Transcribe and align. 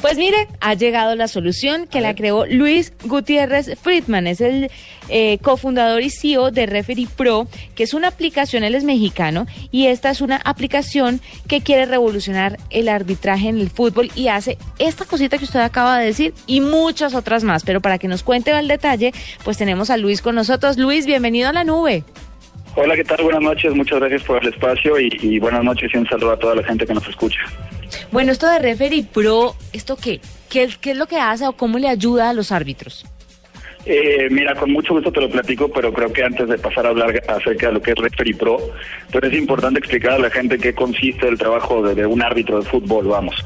Pues 0.00 0.16
mire, 0.16 0.48
ha 0.60 0.72
llegado 0.72 1.14
la 1.14 1.28
solución 1.28 1.86
que 1.86 2.00
la 2.00 2.14
creó 2.14 2.46
Luis 2.46 2.94
Gutiérrez 3.04 3.78
Friedman. 3.78 4.26
Es 4.26 4.40
el 4.40 4.70
eh, 5.10 5.38
cofundador 5.42 6.00
y 6.00 6.08
CEO 6.08 6.50
de 6.50 6.64
Referee 6.64 7.06
Pro, 7.06 7.46
que 7.74 7.82
es 7.82 7.92
una 7.92 8.08
aplicación, 8.08 8.64
él 8.64 8.74
es 8.74 8.82
mexicano, 8.82 9.46
y 9.70 9.88
esta 9.88 10.08
es 10.08 10.22
una 10.22 10.36
aplicación 10.36 11.20
que 11.48 11.60
quiere 11.60 11.84
revolucionar 11.84 12.56
el 12.70 12.88
arbitraje 12.88 13.48
en 13.48 13.58
el 13.58 13.68
fútbol 13.68 14.10
y 14.14 14.28
hace 14.28 14.56
esta 14.78 15.04
cosita 15.04 15.36
que 15.36 15.44
usted 15.44 15.60
acaba 15.60 15.98
de 15.98 16.06
decir 16.06 16.32
y 16.46 16.62
muchas 16.62 17.14
otras 17.14 17.44
más. 17.44 17.64
Pero 17.64 17.82
para 17.82 17.98
que 17.98 18.08
nos 18.08 18.22
cuente 18.22 18.52
el 18.52 18.68
detalle, 18.68 19.12
pues 19.44 19.58
tenemos 19.58 19.90
a 19.90 19.98
Luis 19.98 20.22
con 20.22 20.34
nosotros. 20.34 20.78
Luis, 20.78 21.04
bienvenido 21.04 21.50
a 21.50 21.52
la 21.52 21.64
nube. 21.64 22.04
Hola, 22.76 22.94
¿qué 22.94 23.04
tal? 23.04 23.22
Buenas 23.22 23.42
noches, 23.42 23.74
muchas 23.74 23.98
gracias 23.98 24.22
por 24.22 24.42
el 24.42 24.52
espacio 24.52 24.98
y, 24.98 25.38
buenas 25.40 25.64
noches 25.64 25.90
y 25.92 25.98
un 25.98 26.06
saludo 26.06 26.32
a 26.32 26.38
toda 26.38 26.54
la 26.54 26.62
gente 26.62 26.86
que 26.86 26.94
nos 26.94 27.06
escucha. 27.06 27.40
Bueno, 28.12 28.32
esto 28.32 28.50
de 28.50 28.58
Referee 28.58 29.04
Pro, 29.04 29.54
¿esto 29.72 29.96
qué? 29.96 30.20
¿Qué, 30.48 30.64
es 30.64 30.96
lo 30.96 31.06
que 31.06 31.16
hace 31.16 31.46
o 31.46 31.52
cómo 31.52 31.78
le 31.78 31.88
ayuda 31.88 32.30
a 32.30 32.32
los 32.32 32.50
árbitros? 32.50 33.06
Eh, 33.86 34.28
mira, 34.30 34.54
con 34.56 34.72
mucho 34.72 34.94
gusto 34.94 35.12
te 35.12 35.20
lo 35.20 35.30
platico, 35.30 35.70
pero 35.70 35.92
creo 35.92 36.12
que 36.12 36.24
antes 36.24 36.48
de 36.48 36.58
pasar 36.58 36.86
a 36.86 36.90
hablar 36.90 37.22
acerca 37.28 37.68
de 37.68 37.74
lo 37.74 37.80
que 37.80 37.92
es 37.92 37.96
Referee 37.96 38.34
Pro, 38.34 38.58
pues 39.12 39.24
es 39.24 39.38
importante 39.38 39.78
explicar 39.78 40.12
a 40.12 40.18
la 40.18 40.30
gente 40.30 40.58
qué 40.58 40.74
consiste 40.74 41.28
el 41.28 41.38
trabajo 41.38 41.82
de, 41.82 42.04
un 42.04 42.20
árbitro 42.20 42.60
de 42.60 42.68
fútbol, 42.68 43.06
vamos. 43.06 43.36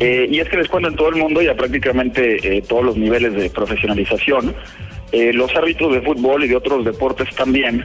Eh, 0.00 0.26
y 0.30 0.40
es 0.40 0.48
que 0.48 0.56
les 0.56 0.68
cuento 0.68 0.88
en 0.88 0.96
todo 0.96 1.10
el 1.10 1.16
mundo 1.16 1.42
y 1.42 1.48
a 1.48 1.54
prácticamente 1.54 2.56
eh, 2.56 2.62
todos 2.62 2.84
los 2.84 2.96
niveles 2.96 3.34
de 3.34 3.50
profesionalización, 3.50 4.54
los 5.32 5.54
árbitros 5.54 5.94
de 5.94 6.02
fútbol 6.02 6.44
y 6.44 6.48
de 6.48 6.56
otros 6.56 6.84
deportes 6.84 7.28
también 7.36 7.84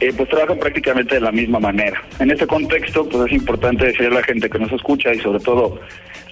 eh, 0.00 0.12
pues 0.16 0.28
trabajan 0.30 0.58
prácticamente 0.58 1.16
de 1.16 1.20
la 1.20 1.32
misma 1.32 1.60
manera. 1.60 2.02
En 2.18 2.30
este 2.30 2.46
contexto, 2.46 3.06
pues 3.08 3.26
es 3.26 3.32
importante 3.32 3.86
decirle 3.86 4.06
a 4.08 4.20
la 4.20 4.22
gente 4.22 4.48
que 4.48 4.58
nos 4.58 4.72
escucha 4.72 5.12
y 5.12 5.18
sobre 5.18 5.40
todo 5.40 5.78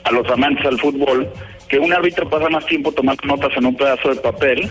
a 0.04 0.12
los 0.12 0.28
amantes 0.30 0.64
al 0.64 0.78
fútbol 0.78 1.28
que 1.68 1.78
un 1.78 1.92
árbitro 1.92 2.28
pasa 2.30 2.48
más 2.48 2.64
tiempo 2.64 2.92
tomando 2.92 3.26
notas 3.26 3.54
en 3.56 3.66
un 3.66 3.76
pedazo 3.76 4.08
de 4.08 4.16
papel 4.16 4.70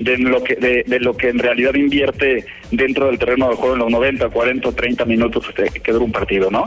de 0.00 0.18
lo 0.18 0.42
que 0.42 0.56
de, 0.56 0.98
lo 0.98 1.16
que 1.16 1.28
en 1.28 1.38
realidad 1.38 1.74
invierte 1.74 2.44
dentro 2.72 3.06
del 3.06 3.18
terreno 3.18 3.48
de 3.48 3.54
juego 3.54 3.74
en 3.74 3.80
los 3.80 3.90
90, 3.90 4.28
40 4.28 4.68
o 4.68 4.72
30 4.72 5.04
minutos 5.04 5.46
que 5.54 5.92
dura 5.92 6.04
un 6.04 6.10
partido, 6.10 6.50
¿no? 6.50 6.64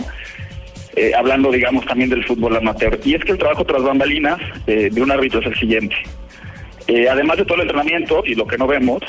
Eh, 0.95 1.11
hablando, 1.13 1.51
digamos, 1.51 1.85
también 1.85 2.09
del 2.09 2.23
fútbol 2.23 2.55
amateur. 2.55 2.97
Y 3.03 3.15
es 3.15 3.23
que 3.25 3.33
el 3.33 3.37
trabajo 3.37 3.65
tras 3.65 3.83
bambalinas 3.83 4.39
eh, 4.65 4.89
de 4.89 5.01
un 5.01 5.11
árbitro 5.11 5.41
es 5.41 5.47
el 5.47 5.55
siguiente. 5.55 5.95
Además 7.09 7.37
de 7.37 7.45
todo 7.45 7.55
el 7.55 7.61
entrenamiento 7.61 8.23
y 8.25 8.35
lo 8.35 8.45
que 8.45 8.57
no 8.57 8.67
vemos, 8.67 9.01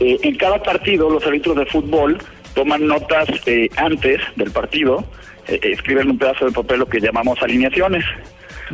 eh, 0.00 0.18
en 0.22 0.34
cada 0.36 0.62
partido 0.62 1.10
los 1.10 1.24
árbitros 1.26 1.56
de 1.56 1.66
fútbol 1.66 2.18
toman 2.54 2.86
notas 2.86 3.28
eh, 3.44 3.68
antes 3.76 4.20
del 4.34 4.50
partido, 4.50 5.04
eh, 5.46 5.60
escriben 5.62 6.10
un 6.10 6.18
pedazo 6.18 6.46
de 6.46 6.52
papel 6.52 6.80
lo 6.80 6.88
que 6.88 7.00
llamamos 7.00 7.40
alineaciones, 7.42 8.04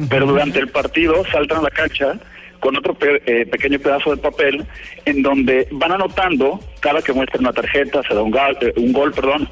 pero 0.09 0.27
durante 0.27 0.61
el 0.61 0.69
partido 0.69 1.25
saltan 1.33 1.59
a 1.59 1.63
la 1.63 1.71
cancha 1.71 2.15
con 2.61 2.77
otro 2.77 2.95
pequeño 2.95 3.79
pedazo 3.79 4.15
de 4.15 4.23
papel 4.23 4.65
en 5.05 5.23
donde 5.23 5.69
van 5.73 5.93
anotando 5.93 6.59
cada 6.81 7.03
que 7.03 7.13
muestran 7.13 7.41
una 7.41 7.53
tarjeta, 7.53 8.03
se 8.03 8.15
da 8.15 8.23
un, 8.23 8.35
un 8.77 8.93
gol, 8.93 9.13
perdón, 9.13 9.49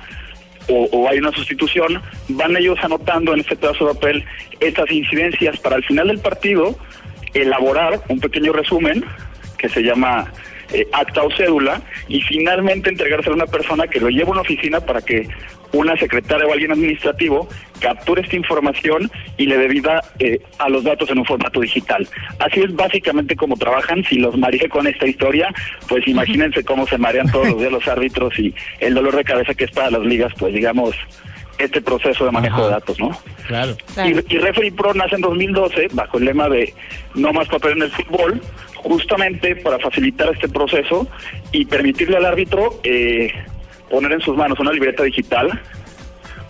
o, 0.68 0.88
o, 0.90 1.08
hay 1.08 1.18
una 1.18 1.30
sustitución, 1.32 2.00
van 2.28 2.56
ellos 2.56 2.78
anotando 2.82 3.34
en 3.34 3.40
este 3.40 3.56
pedazo 3.56 3.88
de 3.88 3.94
papel 3.94 4.24
estas 4.60 4.90
incidencias 4.90 5.58
para 5.60 5.76
al 5.76 5.84
final 5.84 6.08
del 6.08 6.18
partido 6.18 6.76
elaborar 7.34 8.00
un 8.08 8.20
pequeño 8.20 8.52
resumen 8.52 9.04
que 9.58 9.68
se 9.68 9.82
llama 9.82 10.32
eh, 10.72 10.88
acta 10.92 11.22
o 11.22 11.30
cédula 11.30 11.82
y 12.08 12.20
finalmente 12.22 12.90
entregarse 12.90 13.30
a 13.30 13.34
una 13.34 13.46
persona 13.46 13.86
que 13.86 14.00
lo 14.00 14.08
lleve 14.08 14.28
a 14.28 14.32
una 14.32 14.40
oficina 14.40 14.80
para 14.80 15.02
que 15.02 15.28
una 15.72 15.96
secretaria 15.96 16.46
o 16.46 16.52
alguien 16.52 16.72
administrativo 16.72 17.48
capture 17.80 18.22
esta 18.22 18.36
información 18.36 19.10
y 19.36 19.46
le 19.46 19.58
dé 19.58 19.68
vida 19.68 20.02
eh, 20.18 20.40
a 20.58 20.68
los 20.68 20.84
datos 20.84 21.10
en 21.10 21.18
un 21.18 21.24
formato 21.24 21.60
digital. 21.60 22.08
Así 22.38 22.60
es 22.60 22.74
básicamente 22.74 23.36
como 23.36 23.56
trabajan. 23.56 24.04
Si 24.04 24.16
los 24.16 24.36
mareé 24.38 24.68
con 24.68 24.86
esta 24.86 25.06
historia, 25.06 25.52
pues 25.88 26.06
imagínense 26.06 26.64
cómo 26.64 26.86
se 26.86 26.96
marean 26.96 27.30
todos 27.30 27.48
los 27.48 27.58
días 27.60 27.72
los 27.72 27.86
árbitros 27.88 28.38
y 28.38 28.54
el 28.80 28.94
dolor 28.94 29.16
de 29.16 29.24
cabeza 29.24 29.54
que 29.54 29.64
es 29.64 29.70
para 29.70 29.90
las 29.90 30.02
ligas, 30.02 30.32
pues 30.38 30.54
digamos, 30.54 30.94
este 31.58 31.80
proceso 31.80 32.24
de 32.24 32.30
manejo 32.30 32.64
de 32.64 32.70
datos, 32.70 32.98
¿no? 32.98 33.10
Claro. 33.46 33.76
Y, 34.04 34.34
y 34.34 34.38
Referee 34.38 34.72
Pro 34.72 34.94
nace 34.94 35.16
en 35.16 35.22
2012 35.22 35.88
bajo 35.92 36.18
el 36.18 36.24
lema 36.24 36.48
de 36.48 36.74
no 37.14 37.32
más 37.32 37.48
papel 37.48 37.72
en 37.72 37.82
el 37.82 37.90
fútbol, 37.90 38.40
justamente 38.76 39.56
para 39.56 39.78
facilitar 39.78 40.32
este 40.32 40.48
proceso 40.48 41.08
y 41.52 41.64
permitirle 41.64 42.16
al 42.16 42.26
árbitro 42.26 42.80
eh, 42.84 43.32
poner 43.90 44.12
en 44.12 44.20
sus 44.20 44.36
manos 44.36 44.58
una 44.60 44.72
libreta 44.72 45.02
digital, 45.02 45.60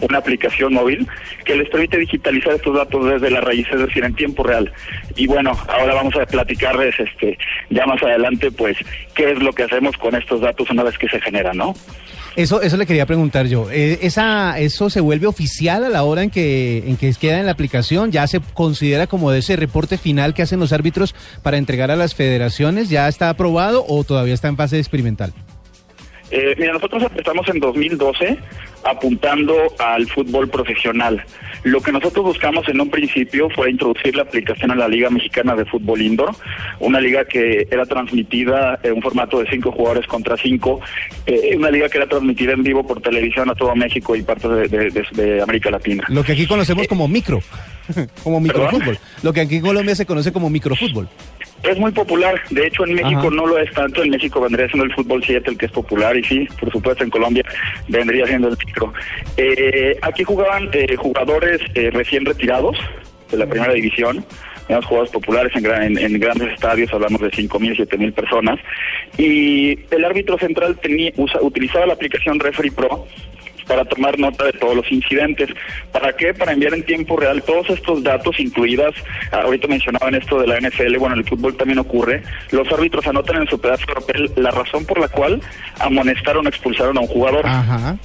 una 0.00 0.18
aplicación 0.18 0.74
móvil 0.74 1.06
que 1.44 1.54
les 1.54 1.68
permite 1.68 1.98
digitalizar 1.98 2.54
estos 2.54 2.74
datos 2.76 3.06
desde 3.06 3.30
la 3.30 3.40
raíz, 3.40 3.66
es 3.70 3.80
decir, 3.80 4.04
en 4.04 4.14
tiempo 4.14 4.42
real. 4.42 4.72
Y 5.16 5.26
bueno, 5.26 5.52
ahora 5.68 5.94
vamos 5.94 6.14
a 6.16 6.26
platicarles 6.26 6.98
este, 6.98 7.38
ya 7.70 7.86
más 7.86 8.02
adelante, 8.02 8.50
pues, 8.50 8.76
qué 9.14 9.32
es 9.32 9.42
lo 9.42 9.52
que 9.52 9.62
hacemos 9.62 9.96
con 9.96 10.14
estos 10.14 10.40
datos 10.40 10.68
una 10.70 10.82
vez 10.82 10.98
que 10.98 11.08
se 11.08 11.20
generan, 11.20 11.56
¿no? 11.56 11.74
Eso, 12.36 12.62
eso 12.62 12.76
le 12.76 12.86
quería 12.86 13.06
preguntar 13.06 13.46
yo. 13.46 13.70
Eh, 13.70 14.00
esa, 14.02 14.58
¿Eso 14.58 14.90
se 14.90 15.00
vuelve 15.00 15.26
oficial 15.26 15.84
a 15.84 15.88
la 15.88 16.02
hora 16.02 16.22
en 16.24 16.30
que, 16.30 16.82
en 16.86 16.96
que 16.96 17.12
queda 17.14 17.38
en 17.38 17.46
la 17.46 17.52
aplicación? 17.52 18.10
¿Ya 18.10 18.26
se 18.26 18.40
considera 18.40 19.06
como 19.06 19.30
de 19.30 19.38
ese 19.38 19.54
reporte 19.54 19.98
final 19.98 20.34
que 20.34 20.42
hacen 20.42 20.58
los 20.58 20.72
árbitros 20.72 21.14
para 21.42 21.58
entregar 21.58 21.92
a 21.92 21.96
las 21.96 22.14
federaciones? 22.14 22.88
¿Ya 22.88 23.06
está 23.08 23.30
aprobado 23.30 23.84
o 23.86 24.02
todavía 24.02 24.34
está 24.34 24.48
en 24.48 24.56
fase 24.56 24.78
experimental? 24.78 25.32
Eh, 26.30 26.54
mira, 26.58 26.72
nosotros 26.72 27.02
empezamos 27.02 27.48
en 27.48 27.60
2012 27.60 28.38
apuntando 28.84 29.56
al 29.78 30.06
fútbol 30.06 30.48
profesional. 30.48 31.24
Lo 31.62 31.80
que 31.80 31.92
nosotros 31.92 32.24
buscamos 32.24 32.68
en 32.68 32.80
un 32.80 32.90
principio 32.90 33.48
fue 33.50 33.70
introducir 33.70 34.14
la 34.14 34.22
aplicación 34.22 34.70
a 34.70 34.74
la 34.74 34.88
Liga 34.88 35.08
Mexicana 35.10 35.54
de 35.54 35.64
Fútbol 35.64 36.02
Indoor, 36.02 36.34
una 36.80 37.00
liga 37.00 37.24
que 37.24 37.66
era 37.70 37.86
transmitida 37.86 38.78
en 38.82 38.94
un 38.94 39.02
formato 39.02 39.40
de 39.40 39.48
cinco 39.48 39.72
jugadores 39.72 40.06
contra 40.06 40.36
cinco, 40.36 40.80
eh, 41.26 41.54
una 41.56 41.70
liga 41.70 41.88
que 41.88 41.98
era 41.98 42.08
transmitida 42.08 42.52
en 42.52 42.62
vivo 42.62 42.86
por 42.86 43.00
televisión 43.00 43.48
a 43.50 43.54
todo 43.54 43.74
México 43.74 44.14
y 44.14 44.22
partes 44.22 44.70
de, 44.70 45.40
América 45.42 45.70
Latina. 45.70 46.04
Lo 46.08 46.22
que 46.22 46.32
aquí 46.32 46.46
conocemos 46.46 46.86
como 46.86 47.08
micro, 47.08 47.40
como 48.22 48.40
microfútbol. 48.40 48.98
Lo 49.22 49.32
que 49.32 49.40
aquí 49.40 49.56
en 49.56 49.62
Colombia 49.62 49.94
se 49.94 50.04
conoce 50.04 50.32
como 50.32 50.50
microfútbol. 50.50 51.08
Es 51.64 51.78
muy 51.78 51.92
popular, 51.92 52.40
de 52.50 52.66
hecho 52.66 52.86
en 52.86 52.94
México 52.94 53.30
no 53.30 53.46
lo 53.46 53.58
es 53.58 53.70
tanto, 53.72 54.02
en 54.02 54.10
México 54.10 54.40
vendría 54.40 54.68
siendo 54.68 54.84
el 54.84 54.94
fútbol 54.94 55.22
7 55.24 55.50
el 55.50 55.56
que 55.56 55.66
es 55.66 55.72
popular. 55.72 56.16
Y 56.16 56.24
sí, 56.24 56.48
por 56.60 56.70
supuesto 56.70 57.04
en 57.04 57.10
Colombia 57.10 57.42
vendría 57.88 58.26
siendo 58.26 58.48
el 58.48 58.56
micro. 58.66 58.92
Eh, 59.36 59.96
aquí 60.02 60.24
jugaban 60.24 60.68
eh, 60.72 60.94
jugadores 60.96 61.60
eh, 61.74 61.90
recién 61.90 62.26
retirados 62.26 62.76
de 63.30 63.38
la 63.38 63.46
primera 63.46 63.72
división, 63.72 64.24
eran 64.68 64.82
jugadores 64.82 65.12
populares 65.12 65.52
en, 65.56 65.98
en, 65.98 66.20
grandes 66.20 66.52
estadios, 66.52 66.92
hablamos 66.92 67.20
de 67.20 67.30
5.000, 67.30 67.76
7.000 67.88 68.12
personas, 68.12 68.60
y 69.18 69.78
el 69.90 70.04
árbitro 70.04 70.38
central 70.38 70.78
tenía, 70.80 71.12
utilizaba 71.40 71.86
la 71.86 71.94
aplicación 71.94 72.38
Referee 72.38 72.70
Pro 72.70 73.06
para 73.66 73.84
tomar 73.84 74.18
nota 74.18 74.44
de 74.44 74.52
todos 74.52 74.76
los 74.76 74.90
incidentes. 74.90 75.50
¿Para 75.92 76.14
qué? 76.14 76.34
Para 76.34 76.52
enviar 76.52 76.74
en 76.74 76.84
tiempo 76.84 77.16
real 77.16 77.42
todos 77.42 77.70
estos 77.70 78.02
datos, 78.02 78.38
incluidas, 78.38 78.94
ahorita 79.32 79.68
mencionaban 79.68 80.14
esto 80.14 80.40
de 80.40 80.46
la 80.46 80.60
NFL, 80.60 80.96
bueno, 80.98 81.14
en 81.14 81.20
el 81.20 81.28
fútbol 81.28 81.56
también 81.56 81.78
ocurre, 81.78 82.22
los 82.50 82.70
árbitros 82.72 83.06
anotan 83.06 83.42
en 83.42 83.48
su 83.48 83.60
pedazo 83.60 83.84
de 83.86 83.94
papel 83.94 84.32
la 84.36 84.50
razón 84.50 84.84
por 84.84 84.98
la 84.98 85.08
cual 85.08 85.40
amonestaron 85.80 86.46
o 86.46 86.48
expulsaron 86.48 86.96
a 86.98 87.00
un 87.00 87.06
jugador. 87.06 87.46
Ajá. 87.46 87.96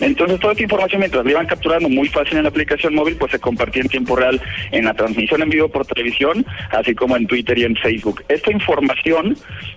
Entonces, 0.00 0.38
toda 0.40 0.52
esta 0.52 0.62
información, 0.62 1.00
mientras 1.00 1.24
la 1.24 1.30
iban 1.30 1.46
capturando 1.46 1.88
muy 1.88 2.08
fácil 2.08 2.38
en 2.38 2.44
la 2.44 2.48
aplicación 2.48 2.94
móvil, 2.94 3.16
pues 3.16 3.32
se 3.32 3.38
compartía 3.38 3.82
en 3.82 3.88
tiempo 3.88 4.16
real 4.16 4.40
en 4.70 4.84
la 4.84 4.94
transmisión 4.94 5.42
en 5.42 5.48
vivo 5.50 5.68
por 5.68 5.86
televisión, 5.86 6.44
así 6.70 6.94
como 6.94 7.16
en 7.16 7.26
Twitter 7.26 7.58
y 7.58 7.64
en 7.64 7.76
Facebook. 7.76 8.22
Esta 8.28 8.52
información, 8.52 9.36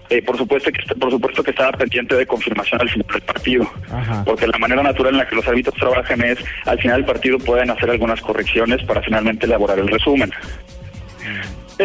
eh, 0.10 0.22
por 0.22 0.38
supuesto 0.38 0.72
que 0.72 0.82
por 0.96 1.12
supuesto 1.12 1.44
que 1.44 1.52
estaba 1.52 1.72
pendiente 1.72 2.16
de 2.16 2.26
confirmación 2.26 2.82
al 2.82 2.90
final 2.90 3.08
del 3.12 3.22
partido, 3.22 3.72
porque 4.26 4.48
la 4.48 4.58
manera 4.58 4.84
natural 4.84 5.14
en 5.14 5.20
la 5.20 5.28
que 5.28 5.36
los 5.36 5.48
árbitros 5.48 5.76
trabajan 5.76 6.22
es, 6.24 6.40
al 6.66 6.80
final 6.80 6.98
del 6.98 7.06
partido 7.06 7.38
pueden 7.40 7.70
hacer 7.70 7.90
algunas 7.90 8.22
correcciones 8.22 8.84
para 8.84 9.02
finalmente 9.02 9.46
elaborar 9.46 9.80
el 9.80 9.88
resumen. 9.88 10.32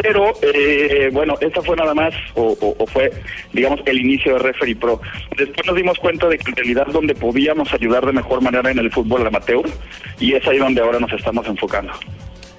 Pero, 0.02 0.32
eh, 0.42 1.08
bueno, 1.10 1.36
esta 1.40 1.62
fue 1.62 1.74
nada 1.74 1.94
más, 1.94 2.12
o, 2.34 2.54
fue, 2.86 3.10
digamos, 3.52 3.80
el 3.86 3.98
inicio 3.98 4.34
de 4.34 4.40
Referee 4.40 4.76
Pro. 4.76 5.00
Después 5.36 5.66
nos 5.66 5.74
dimos 5.74 5.98
cuenta 5.98 6.28
de 6.28 6.36
que 6.36 6.50
en 6.50 6.56
realidad 6.56 6.86
donde 6.92 7.14
podíamos 7.14 7.72
ayudar 7.72 8.04
de 8.04 8.12
mejor 8.12 8.42
manera 8.42 8.70
en 8.70 8.78
el 8.78 8.90
fútbol 8.90 9.26
amateur, 9.26 9.64
y 10.20 10.34
es 10.34 10.46
ahí 10.46 10.58
donde 10.58 10.82
ahora 10.82 11.00
nos 11.00 11.12
estamos 11.12 11.46
enfocando. 11.46 11.92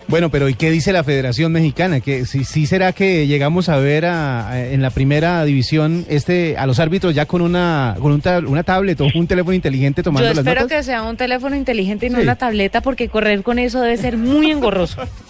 Bueno, 0.07 0.31
pero 0.31 0.47
¿y 0.49 0.53
qué 0.55 0.71
dice 0.71 0.93
la 0.93 1.03
Federación 1.03 1.51
Mexicana? 1.51 1.99
¿Que 1.99 2.25
sí, 2.25 2.43
sí 2.43 2.65
será 2.65 2.93
que 2.93 3.27
llegamos 3.27 3.67
a 3.67 3.77
ver 3.77 4.05
en 4.05 4.81
la 4.81 4.89
primera 4.89 5.43
división 5.43 6.05
este 6.07 6.57
a 6.57 6.65
los 6.65 6.79
árbitros 6.79 7.13
ya 7.13 7.25
con 7.25 7.41
una 7.41 7.97
con 7.99 8.13
una 8.47 8.63
tablet 8.63 9.01
o 9.01 9.07
un 9.13 9.27
teléfono 9.27 9.53
inteligente 9.53 10.03
tomando 10.03 10.31
Yo 10.31 10.39
espero 10.39 10.65
que 10.67 10.81
sea 10.81 11.03
un 11.03 11.17
teléfono 11.17 11.57
inteligente 11.57 12.05
y 12.05 12.09
no 12.09 12.21
una 12.21 12.37
tableta 12.37 12.79
porque 12.79 13.09
correr 13.09 13.43
con 13.43 13.59
eso 13.59 13.81
debe 13.81 13.97
ser 13.97 14.15
muy 14.15 14.49
engorroso. 14.49 15.01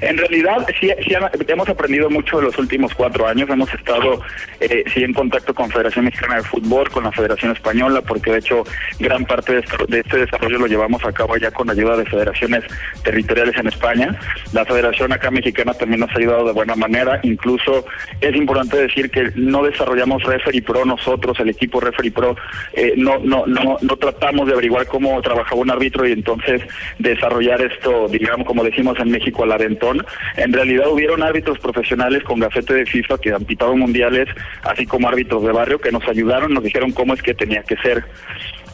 En 0.00 0.18
realidad, 0.18 0.66
sí, 0.80 0.90
sí 1.06 1.14
hemos 1.48 1.68
aprendido 1.68 2.10
mucho 2.10 2.38
en 2.38 2.46
los 2.46 2.58
últimos 2.58 2.92
cuatro 2.94 3.26
años. 3.26 3.48
Hemos 3.48 3.72
estado, 3.72 4.20
eh, 4.60 4.84
sí, 4.92 5.04
en 5.04 5.12
contacto 5.12 5.54
con 5.54 5.70
Federación 5.70 6.06
Mexicana 6.06 6.36
de 6.36 6.42
Fútbol, 6.42 6.90
con 6.90 7.04
la 7.04 7.12
Federación 7.12 7.52
Española, 7.52 8.02
porque 8.02 8.32
de 8.32 8.38
hecho 8.38 8.64
gran 8.98 9.24
parte 9.24 9.54
de, 9.88 10.00
este 10.00 10.18
desarrollo 10.18 10.58
lo 10.58 10.66
llevamos 10.66 11.04
a 11.04 11.12
cabo 11.12 11.36
ya 11.36 11.50
con 11.52 11.70
ayuda 11.70 11.96
de 11.96 12.04
federaciones 12.06 12.64
territoriales 13.02 13.56
en 13.56 13.68
España. 13.68 14.18
La 14.52 14.64
Federación 14.64 15.12
acá 15.12 15.30
mexicana 15.30 15.74
también 15.74 16.00
nos 16.00 16.10
ha 16.10 16.18
ayudado 16.18 16.46
de 16.46 16.52
buena 16.52 16.74
manera. 16.74 17.20
Incluso 17.22 17.86
es 18.20 18.34
importante 18.34 18.76
decir 18.76 19.10
que 19.10 19.30
no 19.36 19.62
desarrollamos 19.62 20.22
Referee 20.24 20.62
Pro 20.62 20.84
nosotros, 20.84 21.38
el 21.38 21.50
equipo 21.50 21.80
Referee 21.80 22.10
Pro, 22.10 22.36
eh, 22.72 22.94
no, 22.96 23.18
no, 23.18 23.46
no, 23.46 23.78
no 23.80 23.96
tratamos 23.96 24.46
de 24.46 24.54
averiguar 24.54 24.86
cómo 24.86 25.20
trabajaba 25.22 25.60
un 25.60 25.70
árbitro 25.70 26.06
y 26.06 26.12
entonces 26.12 26.62
desarrollar 26.98 27.62
esto, 27.62 28.08
digamos, 28.08 28.46
como 28.46 28.64
decimos 28.64 28.98
en 28.98 29.10
México, 29.10 29.44
al 29.44 29.52
aventón. 29.52 29.93
En 30.36 30.52
realidad 30.52 30.88
hubieron 30.90 31.22
árbitros 31.22 31.58
profesionales 31.58 32.22
con 32.24 32.40
gafete 32.40 32.74
de 32.74 32.86
FIFA 32.86 33.18
que 33.18 33.32
han 33.32 33.44
pitado 33.44 33.76
mundiales, 33.76 34.28
así 34.62 34.86
como 34.86 35.08
árbitros 35.08 35.42
de 35.44 35.52
barrio 35.52 35.80
que 35.80 35.92
nos 35.92 36.06
ayudaron, 36.08 36.54
nos 36.54 36.64
dijeron 36.64 36.92
cómo 36.92 37.14
es 37.14 37.22
que 37.22 37.34
tenía 37.34 37.62
que 37.62 37.76
ser. 37.76 38.04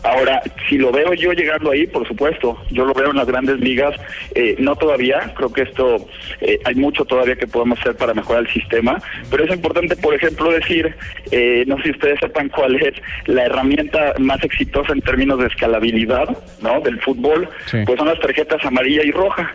Ahora, 0.02 0.42
si 0.68 0.78
lo 0.78 0.90
veo 0.92 1.12
yo 1.12 1.32
llegando 1.32 1.70
ahí, 1.70 1.86
por 1.86 2.08
supuesto, 2.08 2.56
yo 2.70 2.86
lo 2.86 2.94
veo 2.94 3.10
en 3.10 3.16
las 3.16 3.26
grandes 3.26 3.60
ligas, 3.60 3.94
eh, 4.34 4.56
no 4.58 4.74
todavía, 4.74 5.32
creo 5.36 5.52
que 5.52 5.62
esto, 5.62 6.08
eh, 6.40 6.58
hay 6.64 6.74
mucho 6.74 7.04
todavía 7.04 7.36
que 7.36 7.46
podemos 7.46 7.78
hacer 7.80 7.96
para 7.96 8.14
mejorar 8.14 8.46
el 8.46 8.52
sistema, 8.52 8.96
pero 9.30 9.44
es 9.44 9.50
importante, 9.52 9.96
por 9.96 10.14
ejemplo, 10.14 10.50
decir, 10.50 10.94
eh, 11.30 11.64
no 11.66 11.76
sé 11.78 11.82
si 11.84 11.90
ustedes 11.90 12.18
sepan 12.20 12.48
cuál 12.48 12.76
es 12.76 12.94
la 13.26 13.44
herramienta 13.44 14.14
más 14.18 14.42
exitosa 14.42 14.92
en 14.94 15.02
términos 15.02 15.38
de 15.38 15.48
escalabilidad, 15.48 16.28
¿no? 16.62 16.80
Del 16.80 16.98
fútbol, 17.00 17.48
pues 17.70 17.98
son 17.98 18.08
las 18.08 18.20
tarjetas 18.20 18.64
amarilla 18.64 19.02
y 19.04 19.10
roja. 19.10 19.54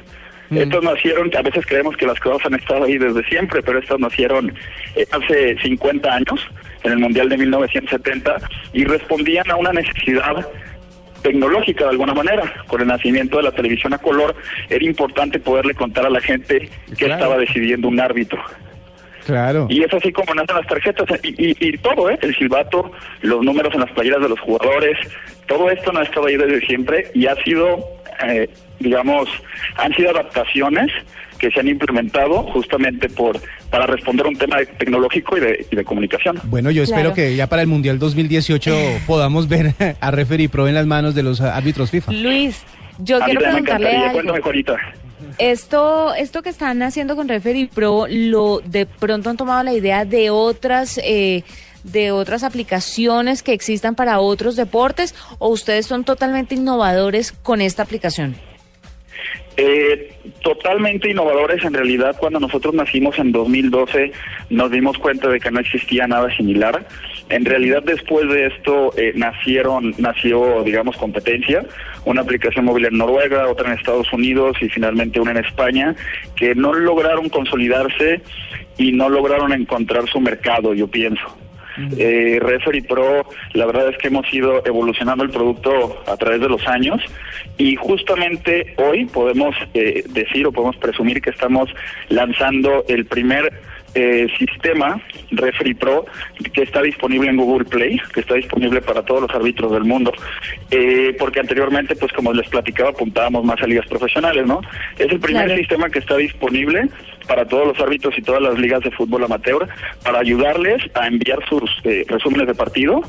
Mm. 0.49 0.57
Estos 0.57 0.83
nacieron, 0.83 1.31
a 1.35 1.41
veces 1.41 1.65
creemos 1.65 1.97
que 1.97 2.05
las 2.05 2.19
cosas 2.19 2.45
han 2.45 2.55
estado 2.55 2.85
ahí 2.85 2.97
desde 2.97 3.23
siempre, 3.25 3.61
pero 3.61 3.79
estas 3.79 3.99
nacieron 3.99 4.53
hace 5.11 5.57
50 5.61 6.13
años 6.13 6.47
en 6.83 6.91
el 6.91 6.99
Mundial 6.99 7.29
de 7.29 7.37
1970 7.37 8.37
y 8.73 8.85
respondían 8.85 9.49
a 9.49 9.55
una 9.55 9.71
necesidad 9.71 10.47
tecnológica 11.25 11.85
de 11.85 11.89
alguna 11.91 12.13
manera. 12.13 12.43
Con 12.67 12.81
el 12.81 12.87
nacimiento 12.87 13.37
de 13.37 13.43
la 13.43 13.51
televisión 13.51 13.93
a 13.93 13.97
color 13.97 14.35
era 14.69 14.85
importante 14.85 15.39
poderle 15.39 15.73
contar 15.73 16.05
a 16.05 16.09
la 16.09 16.21
gente 16.21 16.69
que 16.97 17.05
estaba 17.05 17.37
decidiendo 17.37 17.87
un 17.87 17.99
árbitro. 17.99 18.39
Claro. 19.25 19.65
Y 19.71 19.81
es 19.81 19.91
así 19.91 20.11
como 20.11 20.35
nacen 20.35 20.55
las 20.55 20.67
tarjetas 20.67 21.07
y, 21.23 21.77
todo, 21.79 22.11
¿eh? 22.11 22.19
El 22.21 22.35
silbato, 22.35 22.91
los 23.21 23.43
números 23.43 23.73
en 23.73 23.79
las 23.79 23.91
playeras 23.91 24.21
de 24.21 24.29
los 24.29 24.39
jugadores, 24.39 24.97
todo 25.47 25.71
esto 25.71 25.91
no 25.91 25.99
ha 25.99 26.03
estado 26.03 26.27
ahí 26.27 26.37
desde 26.37 26.63
siempre 26.67 27.09
y 27.15 27.25
ha 27.25 27.35
sido, 27.43 27.79
eh, 28.23 28.49
digamos, 28.79 29.29
han 29.77 29.93
sido 29.93 30.11
adaptaciones 30.11 30.91
que 31.39 31.51
se 31.51 31.59
han 31.59 31.67
implementado 31.67 32.43
justamente 32.43 33.09
por 33.09 33.39
para 33.69 33.87
responder 33.87 34.25
a 34.25 34.29
un 34.29 34.37
tema 34.37 34.57
tecnológico 34.77 35.37
y 35.37 35.41
de, 35.41 35.83
comunicación. 35.83 36.39
Bueno, 36.45 36.71
yo 36.71 36.83
espero 36.83 37.13
que 37.13 37.35
ya 37.35 37.47
para 37.47 37.61
el 37.61 37.67
Mundial 37.67 37.99
2018 37.99 38.73
podamos 39.07 39.47
ver 39.47 39.73
a 39.99 40.11
Referee 40.11 40.49
Pro 40.49 40.67
en 40.67 40.75
las 40.75 40.85
manos 40.85 41.13
de 41.13 41.23
los 41.23 41.41
árbitros 41.41 41.91
FIFA. 41.91 42.13
Luis, 42.13 42.63
yo 42.99 43.19
quiero 43.19 43.41
preguntarle 43.41 43.97
algo. 43.97 44.37
Esto, 45.37 46.13
esto 46.13 46.41
que 46.41 46.49
están 46.49 46.81
haciendo 46.81 47.15
con 47.15 47.27
Referee 47.27 47.67
Pro, 47.67 48.05
lo 48.09 48.61
de 48.63 48.85
pronto 48.85 49.29
han 49.29 49.37
tomado 49.37 49.63
la 49.63 49.73
idea 49.73 50.05
de 50.05 50.29
otras 50.29 50.99
eh, 51.03 51.43
de 51.91 52.11
otras 52.11 52.43
aplicaciones 52.43 53.43
que 53.43 53.53
existan 53.53 53.95
para 53.95 54.19
otros 54.19 54.55
deportes 54.55 55.15
o 55.37 55.49
ustedes 55.49 55.85
son 55.85 56.03
totalmente 56.03 56.55
innovadores 56.55 57.31
con 57.31 57.61
esta 57.61 57.83
aplicación? 57.83 58.35
Eh, 59.57 60.13
totalmente 60.43 61.09
innovadores 61.09 61.63
en 61.63 61.73
realidad 61.73 62.17
cuando 62.19 62.41
nosotros 62.41 62.73
nacimos 62.73 63.17
en 63.19 63.31
2012 63.31 64.11
nos 64.49 64.69
dimos 64.69 64.97
cuenta 64.97 65.29
de 65.29 65.39
que 65.39 65.49
no 65.49 65.61
existía 65.61 66.07
nada 66.07 66.35
similar 66.35 66.85
en 67.29 67.45
realidad 67.45 67.81
después 67.81 68.27
de 68.27 68.47
esto 68.47 68.91
eh, 68.97 69.13
nacieron 69.15 69.95
nació 69.97 70.61
digamos 70.63 70.97
competencia 70.97 71.65
una 72.03 72.21
aplicación 72.21 72.65
móvil 72.65 72.87
en 72.87 72.97
Noruega 72.97 73.47
otra 73.47 73.71
en 73.71 73.79
Estados 73.79 74.11
Unidos 74.11 74.57
y 74.59 74.67
finalmente 74.67 75.21
una 75.21 75.31
en 75.31 75.45
España 75.45 75.95
que 76.35 76.53
no 76.53 76.73
lograron 76.73 77.29
consolidarse 77.29 78.21
y 78.77 78.91
no 78.91 79.07
lograron 79.07 79.53
encontrar 79.53 80.05
su 80.09 80.19
mercado 80.19 80.73
yo 80.73 80.89
pienso 80.89 81.23
eh, 81.97 82.39
Referee 82.41 82.83
Pro, 82.83 83.27
la 83.53 83.65
verdad 83.65 83.89
es 83.89 83.97
que 83.97 84.07
hemos 84.07 84.31
ido 84.33 84.65
evolucionando 84.65 85.23
el 85.23 85.29
producto 85.29 86.01
a 86.07 86.17
través 86.17 86.41
de 86.41 86.49
los 86.49 86.65
años 86.67 87.01
y 87.57 87.75
justamente 87.75 88.73
hoy 88.77 89.05
podemos 89.05 89.55
eh, 89.73 90.03
decir 90.09 90.47
o 90.47 90.51
podemos 90.51 90.77
presumir 90.77 91.21
que 91.21 91.29
estamos 91.29 91.69
lanzando 92.09 92.85
el 92.87 93.05
primer 93.05 93.51
eh, 93.95 94.27
sistema 94.37 95.01
Referee 95.31 95.73
Pro 95.73 96.05
que 96.53 96.63
está 96.63 96.81
disponible 96.81 97.29
en 97.29 97.37
Google 97.37 97.63
Play, 97.63 97.97
que 98.13 98.19
está 98.19 98.35
disponible 98.35 98.81
para 98.81 99.03
todos 99.03 99.21
los 99.21 99.31
árbitros 99.31 99.71
del 99.71 99.85
mundo, 99.85 100.11
eh, 100.69 101.15
porque 101.17 101.39
anteriormente, 101.39 101.95
pues 101.95 102.11
como 102.11 102.33
les 102.33 102.47
platicaba, 102.49 102.89
apuntábamos 102.89 103.45
más 103.45 103.61
a 103.61 103.67
ligas 103.67 103.87
profesionales, 103.87 104.45
¿no? 104.45 104.59
Es 104.99 105.09
el 105.09 105.19
primer 105.19 105.55
sistema 105.57 105.89
que 105.89 105.99
está 105.99 106.17
disponible 106.17 106.89
para 107.27 107.45
todos 107.45 107.67
los 107.67 107.79
árbitros 107.79 108.17
y 108.17 108.21
todas 108.21 108.41
las 108.41 108.57
ligas 108.57 108.81
de 108.81 108.91
fútbol 108.91 109.23
amateur 109.23 109.67
para 110.03 110.19
ayudarles 110.19 110.81
a 110.93 111.07
enviar 111.07 111.39
sus 111.47 111.69
eh, 111.83 112.05
resúmenes 112.07 112.47
de 112.47 112.55
partido. 112.55 113.01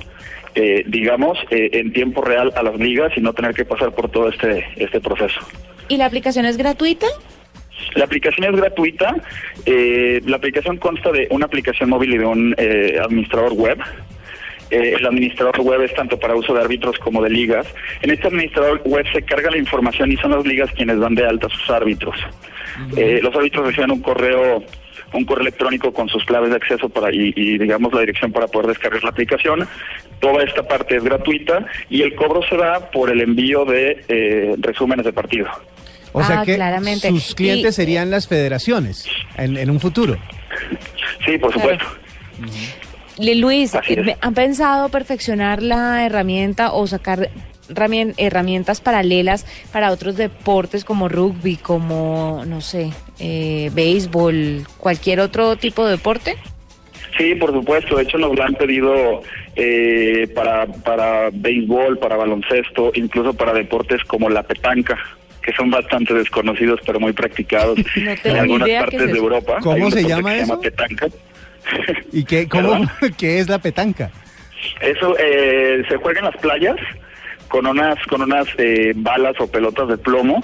digamos, 0.87 1.37
en 1.51 1.93
tiempo 1.93 2.23
real 2.23 2.51
a 2.57 2.63
las 2.63 2.77
ligas 2.79 3.13
y 3.15 3.21
no 3.21 3.35
tener 3.35 3.53
que 3.53 3.67
pasar 3.67 3.95
por 3.95 4.09
todo 4.11 4.31
este, 4.31 4.65
este 4.77 5.01
proceso. 5.01 5.39
¿Y 5.89 5.99
la 5.99 6.07
aplicación 6.07 6.47
es 6.47 6.57
gratuita? 6.57 7.07
La 7.95 8.05
aplicación 8.05 8.53
es 8.53 8.61
gratuita. 8.61 9.15
Eh, 9.65 10.21
la 10.27 10.37
aplicación 10.37 10.77
consta 10.79 11.13
de 11.13 11.29
una 11.31 11.47
aplicación 11.47 11.91
móvil 11.91 12.15
y 12.15 12.19
de 12.19 12.25
un 12.25 12.55
eh, 12.59 12.99
administrador 13.03 13.53
web. 13.53 13.79
Eh, 14.71 14.95
el 14.99 15.07
administrador 15.07 15.61
web 15.61 15.83
es 15.83 15.95
tanto 15.95 16.19
para 16.19 16.35
uso 16.35 16.55
de 16.55 16.61
árbitros 16.61 16.99
como 16.99 17.23
de 17.23 17.31
ligas. 17.31 17.67
En 18.03 18.11
este 18.11 18.29
administrador 18.29 18.83
web 18.85 19.07
se 19.13 19.23
carga 19.23 19.51
la 19.51 19.59
información 19.59 20.13
y 20.13 20.17
son 20.17 20.33
las 20.33 20.45
ligas 20.45 20.71
quienes 20.73 20.99
dan 20.99 21.15
de 21.15 21.27
alta 21.27 21.47
a 21.47 21.51
sus 21.51 21.71
árbitros. 21.71 22.17
los 22.97 23.35
árbitros 23.35 23.67
reciben 23.67 23.91
un 23.91 24.01
correo 24.01 24.63
un 25.13 25.25
correo 25.25 25.43
electrónico 25.43 25.93
con 25.93 26.09
sus 26.09 26.25
claves 26.25 26.51
de 26.51 26.57
acceso 26.57 26.89
para 26.89 27.15
y, 27.15 27.33
digamos 27.33 27.93
la 27.95 28.01
dirección 28.01 28.33
para 28.33 28.49
poder 28.49 28.69
descargar 28.69 29.03
la 29.03 29.11
aplicación. 29.11 29.67
Toda 30.21 30.43
esta 30.43 30.67
parte 30.67 30.97
es 30.97 31.05
gratuita 31.05 31.65
y 31.89 32.03
el 32.03 32.15
cobro 32.17 32.43
se 32.49 32.57
da 32.57 32.91
por 32.91 33.11
el 33.11 33.21
envío 33.21 33.65
de 33.65 34.57
resúmenes 34.59 35.07
de 35.07 35.13
partido. 35.13 35.49
O 36.13 36.25
sea 36.25 36.41
ah, 36.41 36.45
que 36.47 36.97
sus 37.11 37.35
clientes 37.35 37.75
serían 37.75 38.11
las 38.11 38.27
federaciones 38.27 39.07
en, 39.37 39.69
un 39.69 39.79
futuro. 39.79 40.17
Sí, 41.27 41.37
por 41.37 41.53
supuesto. 41.53 41.85
Luis, 43.19 43.73
¿han 44.21 44.35
pensado 44.35 44.89
perfeccionar 44.89 45.63
la 45.63 46.05
herramienta 46.05 46.73
o 46.73 46.87
sacar 46.87 47.31
herramientas 47.69 48.81
paralelas 48.81 49.47
para 49.73 49.91
otros 49.91 50.17
deportes 50.17 50.85
como 50.85 51.09
rugby, 51.09 51.57
como, 51.57 52.45
no 52.47 52.61
sé, 52.61 52.91
eh, 53.19 53.71
béisbol, 53.75 54.67
cualquier 54.79 55.21
otro 55.21 55.57
tipo 55.57 55.85
de 55.85 55.93
deporte? 55.93 56.37
Sí, 57.17 57.35
por 57.35 57.53
supuesto. 57.53 57.97
De 57.97 58.03
hecho, 58.03 58.19
nos 58.19 58.37
lo 58.37 58.43
han 58.43 58.55
pedido 58.55 59.23
eh, 59.55 60.29
para, 60.35 60.67
para 60.67 61.31
béisbol, 61.33 61.99
para 61.99 62.17
baloncesto, 62.17 62.93
incluso 62.95 63.33
para 63.35 63.55
deportes 63.55 64.05
como 64.05 64.29
la 64.29 64.43
petanca 64.43 64.99
que 65.47 65.53
son 65.53 65.71
bastante 65.71 66.13
desconocidos 66.13 66.81
pero 66.85 66.99
muy 66.99 67.13
practicados 67.13 67.79
en 68.25 68.37
algunas 68.37 68.69
partes 68.69 69.13
de 69.13 69.17
Europa. 69.17 69.59
¿Cómo 69.63 69.91
se 69.93 70.03
llama 70.03 70.37
eso? 70.37 70.61
petanca. 70.61 71.07
¿Y 72.13 72.25
qué, 72.25 72.49
cómo, 72.49 72.81
qué 73.19 73.39
es 73.39 73.49
la 73.49 73.59
petanca? 73.59 74.11
Eso 74.81 75.17
eh, 75.19 75.83
se 75.89 75.97
juega 75.97 76.21
en 76.21 76.27
las 76.27 76.37
playas 76.37 76.77
con 77.49 77.67
unas 77.67 77.97
con 78.07 78.23
unas 78.23 78.47
eh, 78.59 78.93
balas 78.97 79.35
o 79.39 79.47
pelotas 79.47 79.89
de 79.89 79.99
plomo 79.99 80.43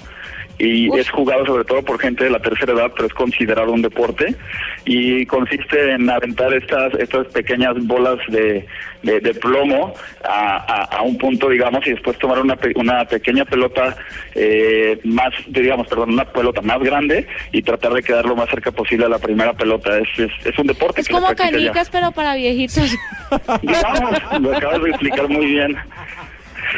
y 0.59 0.97
es 0.99 1.11
jugado 1.11 1.45
sobre 1.47 1.65
todo 1.65 1.83
por 1.83 1.99
gente 1.99 2.25
de 2.25 2.31
la 2.31 2.41
tercera 2.41 2.73
edad, 2.73 2.93
pero 2.95 3.07
es 3.07 3.15
considerado 3.15 3.73
un 3.73 3.83
deporte 3.83 4.35
y 4.85 5.27
consiste 5.27 5.93
en 5.93 6.09
aventar 6.09 6.53
estas 6.55 6.95
estas 6.95 7.27
pequeñas 7.29 7.75
bolas 7.87 8.19
de, 8.29 8.67
de, 9.03 9.35
plomo 9.35 9.95
a, 10.25 10.85
a, 10.85 11.03
un 11.03 11.19
punto, 11.19 11.49
digamos, 11.49 11.87
y 11.87 11.91
después 11.91 12.19
tomar 12.19 12.39
una, 12.39 12.57
una 12.77 13.05
pequeña 13.05 13.45
pelota 13.45 13.97
eh, 14.35 14.99
más, 15.05 15.33
digamos, 15.49 15.89
perdón, 15.89 16.11
una 16.11 16.25
pelota 16.25 16.63
más 16.63 16.81
grande 16.81 17.27
y 17.53 17.63
tratar 17.63 17.93
de 17.93 18.03
quedar 18.03 18.25
lo 18.25 18.37
más 18.37 18.49
cerca 18.49 18.71
posible 18.71 19.07
a 19.07 19.09
la 19.09 19.19
primera 19.19 19.53
pelota. 19.53 19.99
Es, 19.99 20.31
es, 20.45 20.59
un 20.59 20.67
deporte. 20.67 21.01
Es 21.01 21.09
como 21.09 21.35
canicas, 21.35 21.91
pero 21.91 22.13
para 22.13 22.35
viejitos. 22.35 22.97
digamos, 23.63 24.41
lo 24.41 24.57
acabas 24.57 24.83
de 24.83 24.91
explicar 24.91 25.29
muy 25.29 25.47
bien. 25.47 25.77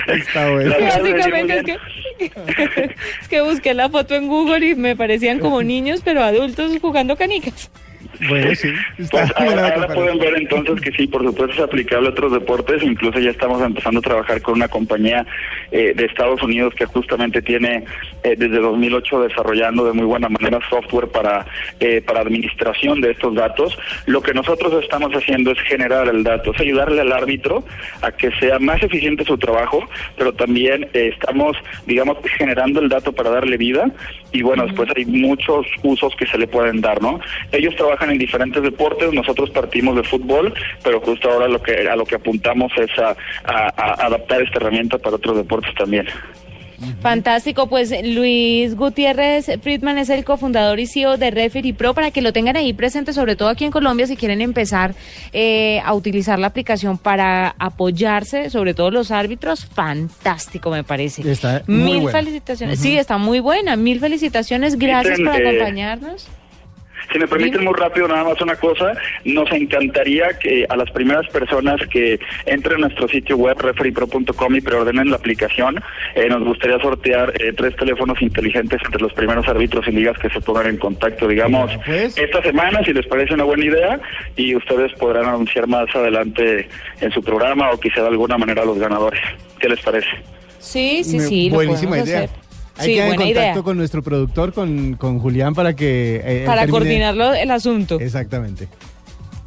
Está 0.07 0.51
bueno. 0.51 0.75
Básicamente 0.81 1.59
es 1.59 1.65
que, 1.65 1.79
es 3.21 3.29
que 3.29 3.41
busqué 3.41 3.75
la 3.75 3.89
foto 3.89 4.15
en 4.15 4.29
Google 4.29 4.67
y 4.67 4.75
me 4.75 4.97
parecían 4.97 5.41
como 5.41 5.63
niños, 5.65 6.01
pero 6.05 6.23
adultos 6.23 6.73
jugando 6.81 7.17
canicas. 7.17 7.71
Bueno, 8.29 8.55
sí. 8.55 8.73
Pues 9.11 9.33
ahora, 9.37 9.89
pueden 9.89 10.19
ver 10.19 10.35
entonces 10.37 10.81
que 10.81 10.93
sí, 10.93 11.07
por 11.07 11.25
supuesto 11.25 11.55
es 11.55 11.61
aplicable 11.61 12.09
a 12.09 12.11
otros 12.11 12.33
deportes. 12.33 12.83
Incluso 12.83 13.19
ya 13.19 13.31
estamos 13.31 13.63
empezando 13.63 14.01
a 14.01 14.03
trabajar 14.03 14.43
con 14.43 14.55
una 14.55 14.69
compañía 14.69 15.27
eh, 15.73 15.93
de 15.95 16.05
Estados 16.05 16.43
Unidos 16.43 16.75
que 16.75 16.87
justamente 16.87 17.43
tiene 17.43 17.85
eh, 18.23 18.35
desde 18.37 18.59
2008 18.59 19.23
desarrollando 19.23 19.85
de 19.85 19.93
muy 19.93 20.07
buena 20.07 20.29
manera 20.29 20.61
software 20.69 21.09
para, 21.09 21.47
eh, 21.81 22.03
para 22.03 22.21
administración 22.21 23.01
de 23.01 23.13
estos 23.13 23.35
datos. 23.35 23.77
Lo 24.07 24.23
que 24.23 24.35
nosotros 24.35 24.83
estamos 24.83 25.13
haciendo 25.13 25.51
es 25.53 25.61
generar 25.63 26.09
el 26.09 26.25
dato, 26.25 26.53
es 26.53 26.61
ayudarle 26.61 27.01
al 27.01 27.13
árbitro 27.13 27.65
a 28.03 28.13
que 28.13 28.31
sea 28.39 28.59
más 28.59 28.83
eficiente 28.83 29.25
su 29.25 29.39
trabajo, 29.39 29.89
pero 30.17 30.33
también 30.33 30.89
estamos, 30.93 31.57
digamos, 31.87 32.19
generando 32.37 32.81
el 32.81 32.89
dato 32.89 33.13
para 33.13 33.31
darle 33.31 33.57
vida 33.57 33.91
y 34.35 34.43
bueno, 34.43 34.65
después 34.65 34.89
hay 34.97 35.05
muchos 35.05 35.65
usos 35.85 36.15
que 36.17 36.27
se 36.27 36.37
le 36.37 36.49
pueden 36.49 36.81
dar, 36.81 37.01
¿no? 37.01 37.21
Ellos 37.53 37.75
trabajan 37.77 38.11
en 38.11 38.14
diferentes 38.19 38.63
deportes, 38.63 39.13
nosotros 39.13 39.51
partimos 39.51 39.97
de 39.97 40.03
fútbol, 40.03 40.55
pero 40.83 41.01
justo 41.01 41.31
ahora 41.31 41.49
lo 41.49 41.63
que 41.63 41.89
a 41.89 41.97
lo 41.97 42.05
que 42.05 42.17
apuntamos 42.17 42.73
es 42.77 42.91
a, 42.99 43.17
adaptar 44.05 44.43
esta 44.43 44.59
herramienta 44.59 44.99
para 44.99 45.17
otros 45.17 45.37
deportes 45.37 45.75
también. 45.75 46.07
Fantástico, 47.01 47.69
pues 47.69 47.95
Luis 48.05 48.75
Gutiérrez 48.77 49.51
Friedman 49.63 49.99
es 49.99 50.11
el 50.11 50.25
cofundador 50.25 50.81
y 50.81 50.87
CEO 50.87 51.17
de 51.17 51.31
Referee 51.31 51.73
Pro 51.73 51.95
para 51.95 52.11
que 52.11 52.21
lo 52.21 52.33
tengan 52.33 52.57
ahí 52.57 52.73
presente, 52.73 53.13
sobre 53.13 53.37
todo 53.37 53.49
aquí 53.49 53.65
en 53.65 53.71
Colombia, 53.71 54.07
si 54.07 54.17
quieren 54.17 54.41
empezar 54.41 54.95
eh, 55.33 55.81
a 55.85 55.95
utilizar 55.95 56.39
la 56.39 56.49
aplicación 56.49 56.99
para 56.99 57.55
apoyarse, 57.59 58.51
sobre 58.51 58.75
todo 58.75 58.91
los 58.91 59.11
árbitros. 59.11 59.67
Fantástico, 59.67 60.71
me 60.71 60.85
parece. 60.85 61.31
Está 61.31 61.63
Mil 61.67 62.09
felicitaciones. 62.09 62.81
Sí, 62.81 62.97
está 62.97 63.19
muy 63.19 63.41
buena. 63.41 63.77
Mil 63.77 64.01
felicitaciones. 64.01 64.79
Gracias 64.79 65.21
por 65.21 65.31
acompañarnos. 65.31 66.29
Si 67.13 67.19
me 67.19 67.29
permiten 67.29 67.65
muy 67.65 67.75
rápido 67.75 68.09
nada 68.09 68.25
más 68.25 68.41
una 68.41 68.57
cosa, 68.57 68.93
nos 69.25 69.51
encantaría 69.53 70.39
que 70.39 70.67
a 70.69 70.77
las 70.77 70.91
primeras 70.91 71.27
personas 71.29 71.81
que 71.89 72.19
entren 72.47 72.77
a 72.77 72.89
nuestro 72.89 73.09
sitio 73.09 73.37
web 73.37 73.59
referipro.com 73.61 74.55
y 74.55 74.61
preordenen 74.61 75.11
la 75.11 75.17
aplicación, 75.17 75.83
eh, 76.15 76.29
nos 76.29 76.45
gustaría 76.45 76.79
sortear 76.79 77.33
eh, 77.41 77.53
tres 77.57 77.77
teléfonos 77.77 78.21
inteligentes 78.21 78.81
entre 78.85 79.01
los 79.01 79.13
primeros 79.13 79.47
árbitros 79.49 79.87
y 79.89 79.93
ligas 79.93 80.19
que 80.19 80.31
se 80.31 80.41
pongan 80.41 80.67
en 80.67 80.77
contacto, 80.77 81.29
digamos, 81.29 81.71
pues. 81.85 82.17
esta 82.17 82.43
semana, 82.43 82.83
si 82.85 82.93
les 82.93 83.07
parece 83.07 83.35
una 83.35 83.45
buena 83.45 83.65
idea, 83.65 84.01
y 84.37 84.55
ustedes 84.57 84.93
podrán 84.95 85.27
anunciar 85.27 85.67
más 85.67 85.95
adelante 85.95 86.69
en 87.01 87.11
su 87.13 87.23
programa 87.23 87.71
o 87.71 87.79
quizá 87.79 88.03
de 88.03 88.09
alguna 88.09 88.39
manera 88.39 88.65
los 88.65 88.79
ganadores. 88.79 89.21
¿Qué 89.59 89.69
les 89.69 89.81
parece? 89.81 90.09
Sí, 90.59 91.05
sí, 91.05 91.21
sí. 91.21 91.51
Buenísima 91.51 91.99
idea. 91.99 92.29
Hay 92.77 92.95
que 92.95 93.07
en 93.07 93.17
contacto 93.17 93.65
con 93.65 93.77
nuestro 93.77 94.03
productor, 94.03 94.53
con, 94.53 94.95
con 94.95 95.19
Julián, 95.21 95.55
para 95.55 95.77
que... 95.77 96.21
Eh, 96.25 96.43
para 96.47 96.67
coordinarlo 96.67 97.35
el 97.35 97.51
asunto. 97.51 98.01
Exactamente. 98.01 98.69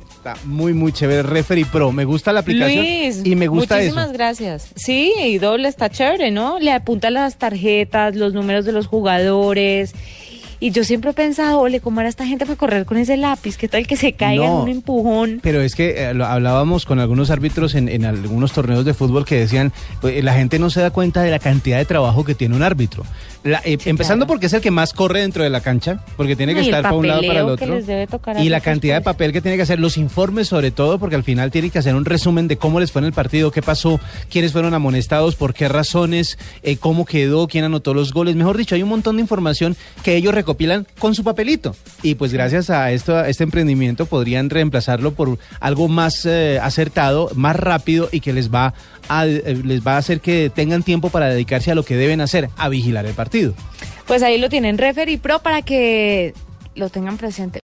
Está 0.10 0.36
muy, 0.46 0.74
muy 0.74 0.92
chévere. 0.92 1.24
Referee 1.24 1.66
Pro. 1.66 1.92
Me 1.92 2.06
gusta 2.06 2.34
la 2.34 2.42
aplicación 2.42 2.86
y 3.26 3.36
me 3.36 3.48
gusta 3.48 3.76
muchísimas 3.76 4.12
gracias. 4.12 4.72
Sí, 4.76 5.14
y 5.22 5.38
doble 5.38 5.68
está 5.68 5.90
chévere, 5.90 6.32
¿no? 6.32 6.60
Le 6.60 6.72
apunta 6.72 7.10
las 7.10 7.38
tarjetas, 7.38 8.16
los 8.16 8.34
números 8.34 8.66
de 8.66 8.72
los 8.72 8.88
jugadores 8.88 9.94
y 10.60 10.72
yo 10.72 10.84
siempre 10.84 11.12
he 11.12 11.14
pensado, 11.14 11.60
ole, 11.60 11.80
¿cómo 11.80 12.00
era 12.00 12.10
esta 12.10 12.26
gente 12.26 12.46
para 12.46 12.58
correr 12.58 12.86
con 12.86 12.98
ese 12.98 13.18
lápiz? 13.18 13.58
¿Qué 13.58 13.68
tal 13.68 13.86
que 13.86 13.96
se 13.96 14.14
caiga 14.14 14.46
en 14.46 14.52
un 14.52 14.70
empujón? 14.70 15.40
Pero 15.44 15.62
es 15.62 15.76
que 15.76 16.02
eh, 16.02 16.08
hablábamos 16.24 16.86
con 16.86 17.00
algunos 17.00 17.30
árbitros 17.30 17.76
en, 17.76 17.90
en, 17.90 18.06
algunos 18.06 18.54
torneos 18.54 18.86
de 18.86 18.94
fútbol 18.94 19.26
que 19.26 19.36
decían, 19.36 19.72
la 20.02 20.34
gente 20.34 20.60
no 20.60 20.70
se 20.70 20.82
da 20.82 20.92
cuenta 20.92 21.22
de 21.22 21.32
la 21.32 21.40
cantidad 21.40 21.78
de 21.78 21.86
trabajo 21.86 22.24
que 22.24 22.36
tiene 22.36 22.56
un 22.56 22.64
árbitro. 22.64 23.04
Eh, 23.64 23.78
empezando 23.86 24.28
porque 24.28 24.48
es 24.48 24.54
el 24.54 24.62
que 24.62 24.72
más 24.72 24.94
corre 24.94 25.22
dentro 25.22 25.44
de 25.44 25.50
la 25.50 25.62
cancha, 25.62 26.04
porque 26.18 26.36
tiene 26.36 26.54
que 26.54 26.62
estar 26.62 26.84
para 26.84 26.96
un 26.96 27.08
lado 27.08 27.22
para 27.22 27.40
el 27.40 27.46
otro. 27.46 27.78
y 28.42 28.50
la 28.50 28.62
cantidad 28.62 28.96
de 28.96 29.02
papel 29.02 29.32
que 29.32 29.42
tiene 29.42 29.58
que 29.58 29.64
hacer, 29.64 29.80
los 29.80 29.98
informes 29.98 30.48
sobre 30.48 30.72
todo, 30.72 31.00
porque 31.00 31.16
al 31.16 31.24
final 31.24 31.52
tiene 31.52 31.70
que 31.70 31.80
hacer 31.80 31.96
un 31.96 32.06
resumen 32.06 32.48
de 32.48 32.58
cómo 32.58 32.80
les 32.80 32.92
fue 32.92 33.02
en 33.02 33.06
el 33.06 33.14
partido, 33.14 33.52
qué 33.52 33.62
pasó, 33.62 34.00
quiénes 34.30 34.52
fueron 34.52 34.74
amonestados, 34.74 35.36
por 35.36 35.54
qué 35.54 35.68
razones, 35.68 36.38
eh, 36.64 36.78
cómo 36.78 37.06
quedó, 37.06 37.48
quién 37.48 37.64
anotó 37.64 37.94
los 37.94 38.12
goles. 38.12 38.36
Mejor 38.36 38.58
dicho, 38.58 38.76
hay 38.76 38.84
un 38.84 38.90
montón 38.90 39.18
de 39.18 39.22
información 39.22 39.76
que 40.04 40.16
ellos 40.16 40.34
recopilan 40.48 40.88
con 40.98 41.14
su 41.14 41.26
papelito. 41.26 41.76
Y 42.04 42.16
pues 42.16 42.32
gracias 42.32 42.70
a 42.70 42.92
esto, 42.92 43.20
este 43.26 43.44
emprendimiento 43.44 44.06
podrían 44.06 44.50
reemplazarlo 44.50 45.14
por 45.14 45.38
algo 45.60 45.90
más 45.90 46.26
eh, 46.26 46.58
acertado, 46.62 47.30
más 47.36 47.58
rápido 47.58 48.08
y 48.14 48.22
que 48.22 48.32
les 48.32 48.50
va 48.54 48.74
a, 49.10 49.26
les 49.26 49.86
va 49.86 49.96
a 49.96 49.98
hacer 49.98 50.22
que 50.22 50.50
tengan 50.54 50.84
tiempo 50.84 51.10
para 51.10 51.28
dedicarse 51.28 51.72
a 51.72 51.76
lo 51.76 51.84
que 51.84 51.98
deben 51.98 52.22
hacer, 52.22 52.50
a 52.56 52.70
vigilar 52.70 53.06
el 53.06 53.14
partido. 53.14 53.54
Pues 54.06 54.24
ahí 54.24 54.38
lo 54.38 54.48
tienen, 54.48 54.78
Refer 54.78 55.10
y 55.10 55.18
Pro, 55.18 55.40
para 55.40 55.64
que 55.64 56.34
lo 56.76 56.90
tengan 56.90 57.18
presente. 57.18 57.60